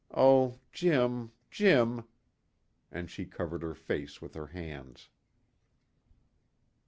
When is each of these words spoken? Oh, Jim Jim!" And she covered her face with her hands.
Oh, 0.17 0.57
Jim 0.71 1.31
Jim!" 1.51 2.05
And 2.91 3.07
she 3.07 3.23
covered 3.25 3.61
her 3.61 3.75
face 3.75 4.19
with 4.19 4.33
her 4.33 4.47
hands. 4.47 5.09